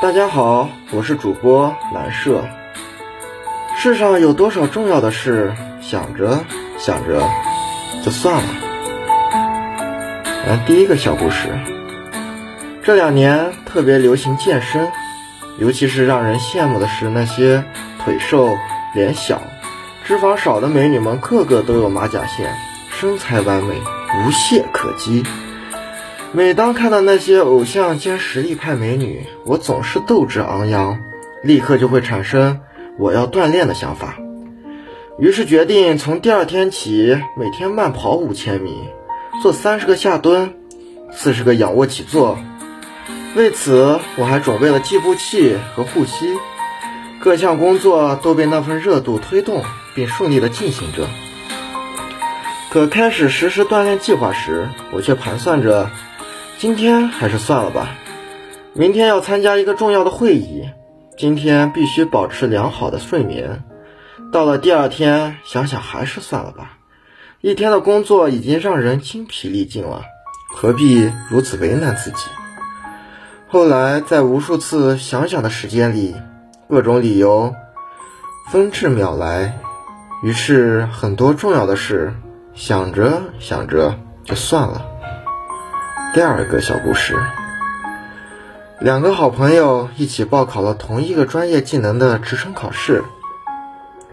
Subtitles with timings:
[0.00, 2.42] 大家好，我是主播蓝舍。
[3.76, 5.52] 世上有多少重要的事，
[5.82, 6.42] 想着
[6.78, 7.28] 想着
[8.02, 8.48] 就算了。
[10.46, 11.50] 来，第一个小故事。
[12.82, 14.90] 这两年特别流行健身，
[15.58, 17.62] 尤其是让人羡慕的是那些
[18.02, 18.56] 腿瘦、
[18.94, 19.42] 脸小、
[20.06, 22.50] 脂肪少的美女们，个个都有马甲线，
[22.88, 23.74] 身材完美，
[24.24, 25.22] 无懈可击。
[26.32, 31.00] 每当看到那些偶像兼实力派美女，我总是斗志昂扬，
[31.42, 32.60] 立刻就会产生
[32.98, 34.16] 我要锻炼的想法。
[35.18, 38.72] 于是决定从第二天起，每天慢跑五千米，
[39.42, 40.54] 做三十个下蹲，
[41.10, 42.38] 四十个仰卧起坐。
[43.34, 46.38] 为此，我还准备了计步器和护膝，
[47.20, 49.64] 各项工作都被那份热度推动，
[49.96, 51.08] 并顺利的进行着。
[52.70, 55.90] 可开始实施锻炼计划时，我却盘算着。
[56.60, 57.96] 今天还是算了吧，
[58.74, 60.68] 明天要参加一个重要的会议，
[61.16, 63.64] 今天必须保持良好的睡眠。
[64.30, 66.76] 到了第二天，想想还是算了吧，
[67.40, 70.02] 一天的工作已经让人精疲力尽了，
[70.54, 72.26] 何必如此为难自己？
[73.48, 76.14] 后来在无数次想想的时间里，
[76.68, 77.54] 各种理由
[78.50, 79.58] 纷至沓来，
[80.22, 82.12] 于是很多重要的事
[82.52, 84.89] 想着想着就算了。
[86.12, 87.14] 第二个小故事，
[88.80, 93.04] 两个好朋友一起报考了同一个专业技能的职称考试。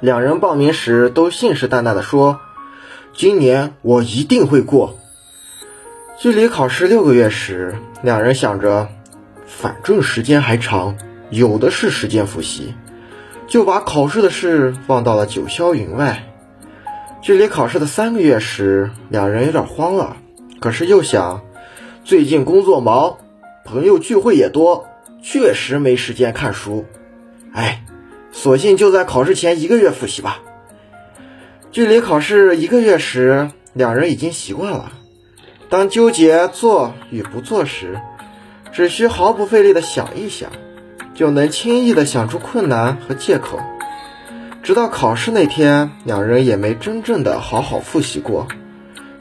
[0.00, 2.40] 两人报名时都信誓旦旦地说
[3.12, 4.96] ：“今年我一定会过。”
[6.18, 8.88] 距离考试六个月时，两人想着，
[9.44, 10.96] 反正时间还长，
[11.28, 12.74] 有的是时间复习，
[13.46, 16.24] 就把考试的事放到了九霄云外。
[17.20, 20.16] 距离考试的三个月时，两人有点慌了，
[20.58, 21.42] 可是又想。
[22.04, 23.18] 最近工作忙，
[23.64, 24.88] 朋友聚会也多，
[25.22, 26.84] 确实没时间看书。
[27.52, 27.84] 哎，
[28.32, 30.40] 索性就在考试前一个月复习吧。
[31.70, 34.90] 距离考试一个月时，两人已经习惯了。
[35.68, 38.00] 当纠结做与不做时，
[38.72, 40.50] 只需毫不费力的想一想，
[41.14, 43.60] 就能轻易的想出困难和借口。
[44.64, 48.48] 直到考试那天，两人也没真正的好好复习过，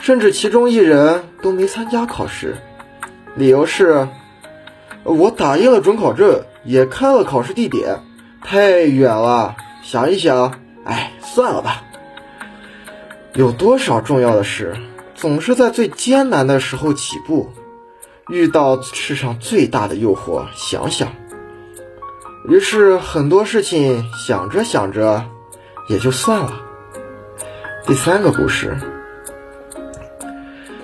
[0.00, 2.56] 甚至其中一人都没参加考试。
[3.36, 4.08] 理由是，
[5.04, 8.00] 我打印了准考证，也看了考试地点，
[8.42, 9.56] 太远了。
[9.82, 11.82] 想一想，哎，算了吧。
[13.34, 14.76] 有多少重要的事，
[15.14, 17.50] 总是在最艰难的时候起步。
[18.28, 21.08] 遇到世上最大的诱惑，想想。
[22.48, 25.24] 于是很多事情想着想着，
[25.88, 26.52] 也就算了。
[27.86, 28.76] 第三个故事，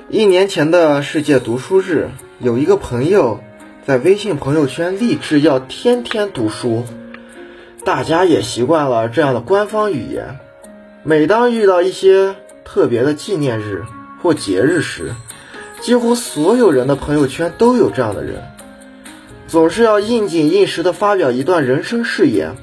[0.09, 2.09] 一年前的世界读书日。
[2.39, 3.41] 有一个朋友
[3.87, 6.85] 在微信朋友圈立志要天天读书，
[7.83, 10.39] 大家也习惯了这样的官方语言。
[11.03, 13.85] 每当遇到一些特别的纪念日
[14.23, 15.15] 或节日时，
[15.81, 18.43] 几乎所有人的朋友圈都有这样的人，
[19.49, 22.55] 总是要应景应时的发表一段人生誓言，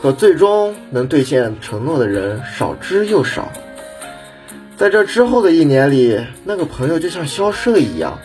[0.00, 3.52] 可最终能兑现承诺的人少之又少。
[4.78, 8.18] 在这之后的一年里，那个朋友就像消失了一样。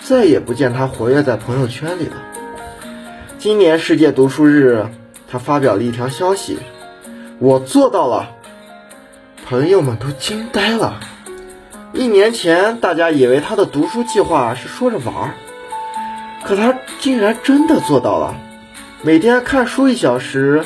[0.00, 2.16] 再也不见他活跃在朋友圈里了。
[3.38, 4.86] 今年世界读书日，
[5.28, 6.58] 他发表了一条消息
[7.38, 8.30] ：“我做到了。”
[9.46, 11.00] 朋友们都惊呆了。
[11.92, 15.34] 一年前，大家以为他的读书计划是说着玩儿，
[16.44, 18.36] 可他竟然真的做到了。
[19.02, 20.64] 每天看书一小时，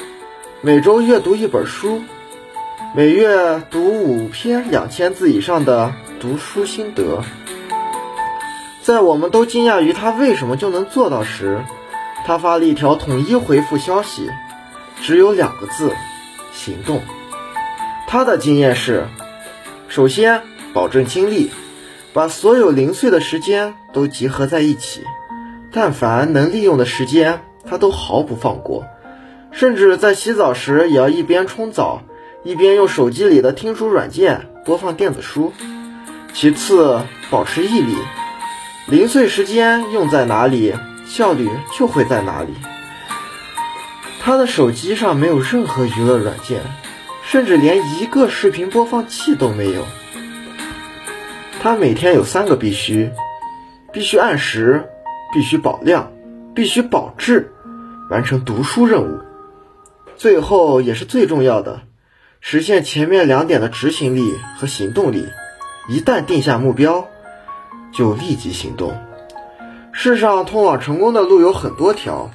[0.62, 2.02] 每周阅读一本书，
[2.94, 7.22] 每月读五篇两千字以上的读书心得。
[8.82, 11.62] 在我们都惊讶于他为什么就能做到时，
[12.26, 14.28] 他发了一条统一回复消息，
[15.00, 15.92] 只有两个字：
[16.52, 17.00] 行动。
[18.08, 19.06] 他的经验是：
[19.88, 21.52] 首先保证精力，
[22.12, 25.04] 把所有零碎的时间都集合在一起，
[25.70, 28.84] 但凡能利用的时间，他都毫不放过，
[29.52, 32.02] 甚至在洗澡时也要一边冲澡，
[32.42, 35.52] 一边用手机里的听书软件播放电子书。
[36.34, 37.00] 其次，
[37.30, 37.94] 保持毅力。
[38.86, 40.74] 零碎时间用在哪里，
[41.06, 41.48] 效率
[41.78, 42.52] 就会在哪里。
[44.20, 46.62] 他的手机上没有任何娱乐软件，
[47.24, 49.84] 甚至连一个视频播放器都没有。
[51.62, 53.10] 他每天有三个必须：
[53.92, 54.88] 必须按时，
[55.32, 56.10] 必须保量，
[56.54, 57.52] 必须保质，
[58.10, 59.20] 完成读书任务。
[60.16, 61.82] 最后也是最重要的，
[62.40, 65.26] 实现前面两点的执行力和行动力。
[65.88, 67.08] 一旦定下目标。
[67.92, 68.98] 就立即行动。
[69.92, 72.30] 世上通往成功的路有很多条，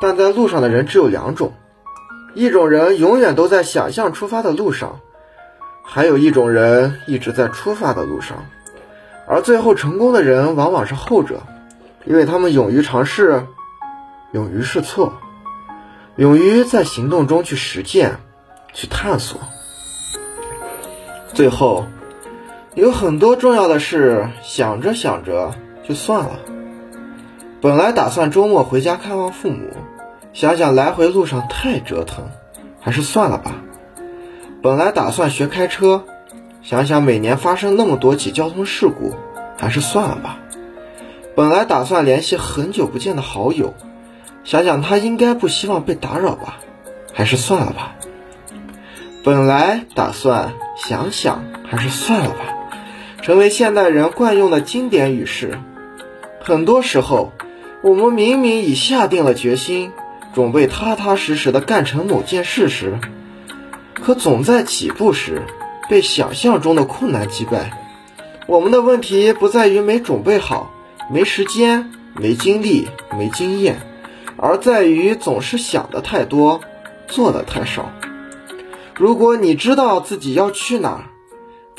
[0.00, 1.52] 但在路上的人只有两种：
[2.34, 5.00] 一种人永远都在想象出发的路上，
[5.84, 8.46] 还有一种人一直在出发的路上。
[9.26, 11.42] 而最后成功的人往往是后者，
[12.04, 13.46] 因为他们勇于尝试，
[14.32, 15.12] 勇于试错，
[16.16, 18.16] 勇于在行动中去实践、
[18.72, 19.38] 去探索。
[21.32, 21.86] 最后，
[22.74, 25.52] 有很多重要的事，想着想着
[25.86, 26.38] 就算了。
[27.60, 29.70] 本来打算周末回家看望父母，
[30.32, 32.28] 想想来回路上太折腾，
[32.80, 33.56] 还是算了吧。
[34.62, 36.04] 本来打算学开车，
[36.62, 39.16] 想想每年发生那么多起交通事故，
[39.58, 40.38] 还是算了吧。
[41.34, 43.74] 本来打算联系很久不见的好友，
[44.44, 46.58] 想想他应该不希望被打扰吧，
[47.12, 47.96] 还是算了吧。
[49.24, 52.56] 本来打算想想，还是算了吧，
[53.30, 55.56] 成为现代人惯用的经典语式。
[56.40, 57.32] 很多时候。
[57.82, 59.92] 我们明明已下定了决心，
[60.34, 62.98] 准备踏踏实实的干成某件事时，
[63.94, 65.44] 可总在起步时
[65.88, 67.70] 被想象中的困难击败。
[68.46, 70.70] 我们的问题不在于没准备好、
[71.10, 73.80] 没时间、没精力、没经验，
[74.36, 76.60] 而在于总是想的太多，
[77.06, 77.92] 做的太少。
[78.96, 81.08] 如果你知道自己要去哪，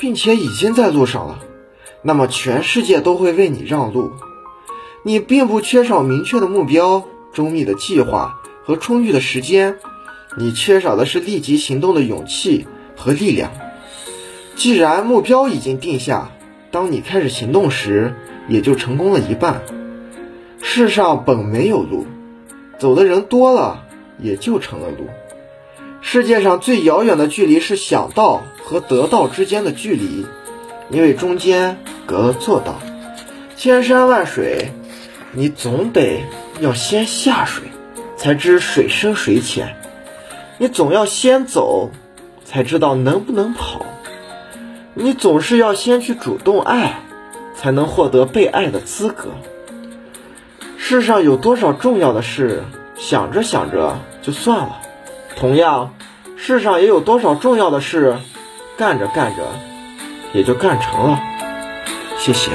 [0.02, 1.38] 并且已经在路上了，
[2.02, 4.10] 那么全世界都会为你让路。
[5.04, 9.76] 你并不缺少明确的目标、周密的计划和充裕的时间，
[10.36, 12.66] 你缺少的是立即行动的勇气
[12.96, 13.52] 和力量。
[14.56, 16.32] 既然目标已经定下，
[16.72, 18.16] 当你开始行动时，
[18.48, 19.62] 也就成功了一半。
[20.60, 22.06] 世上本没有路，
[22.76, 23.84] 走的人多了，
[24.18, 25.06] 也就成了路。
[26.02, 30.26] 世界上最遥远的距离是想到和得到之间的距离，
[30.90, 32.78] 因为中间隔了做到。
[33.56, 34.70] 千山万水。
[35.34, 36.20] 你总得
[36.60, 37.64] 要先下水，
[38.18, 39.68] 才知水深水浅；
[40.58, 41.90] 你总要先走，
[42.44, 43.86] 才知道能不能跑；
[44.92, 47.00] 你总是要先去主动爱，
[47.56, 49.30] 才能获得被爱的资格。
[50.76, 52.64] 世上有多少重要的事，
[52.94, 54.82] 想着想着就算了；
[55.36, 55.94] 同样，
[56.36, 58.16] 世上也有多少重要的事，
[58.76, 59.42] 干着干着
[60.32, 61.20] 也就干成了。
[62.18, 62.50] 谢谢。